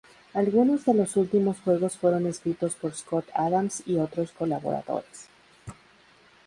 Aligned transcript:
Algunos 0.33 0.83
de 0.85 0.95
los 0.95 1.15
últimos 1.15 1.59
juegos 1.59 1.95
fueron 1.95 2.25
escritos 2.25 2.73
por 2.73 2.95
Scott 2.95 3.29
Adams 3.35 3.83
y 3.85 3.99
otros 3.99 4.31
colaboradores. 4.31 5.27